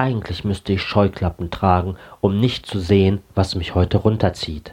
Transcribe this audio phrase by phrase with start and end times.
[0.00, 4.72] Eigentlich müsste ich Scheuklappen tragen, um nicht zu sehen, was mich heute runterzieht.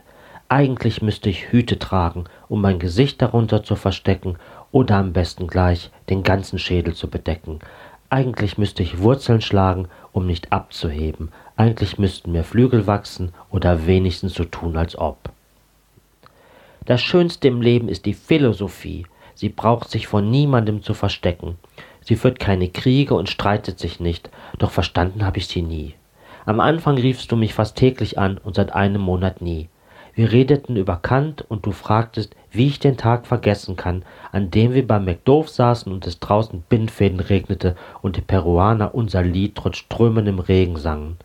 [0.50, 4.38] Eigentlich müsste ich Hüte tragen, um mein Gesicht darunter zu verstecken
[4.72, 7.58] oder am besten gleich den ganzen Schädel zu bedecken.
[8.12, 11.32] Eigentlich müsste ich Wurzeln schlagen, um nicht abzuheben.
[11.56, 15.18] Eigentlich müssten mir Flügel wachsen oder wenigstens so tun, als ob.
[16.86, 19.08] Das Schönste im Leben ist die Philosophie.
[19.34, 21.58] Sie braucht sich vor niemandem zu verstecken.
[22.06, 25.96] Sie führt keine Kriege und streitet sich nicht, doch verstanden habe ich sie nie.
[26.46, 29.70] Am Anfang riefst du mich fast täglich an und seit einem Monat nie.
[30.14, 34.74] Wir redeten über Kant und du fragtest, wie ich den Tag vergessen kann, an dem
[34.74, 39.78] wir beim McDoof saßen und es draußen Bindfäden regnete und die Peruaner unser Lied trotz
[39.78, 41.18] strömendem Regen sangen.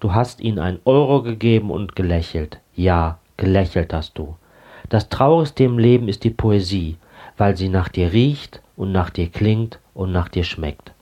[0.00, 2.60] Du hast ihnen einen Euro gegeben und gelächelt.
[2.74, 4.36] Ja, gelächelt hast du.
[4.90, 6.98] Das Traurigste im Leben ist die Poesie,
[7.36, 10.92] weil sie nach dir riecht und nach dir klingt und nach dir schmeckt.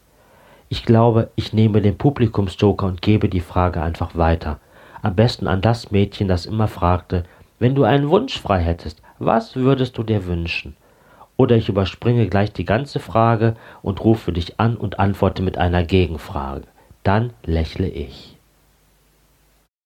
[0.69, 4.61] Ich glaube, ich nehme den Publikumsjoker und gebe die Frage einfach weiter.
[5.03, 7.25] Am besten an das Mädchen, das immer fragte,
[7.59, 10.77] wenn du einen Wunsch frei hättest, was würdest du dir wünschen?
[11.37, 15.85] Oder ich überspringe gleich die ganze Frage und rufe dich an und antworte mit einer
[15.85, 16.63] Gegenfrage.
[17.03, 18.37] Dann lächle ich.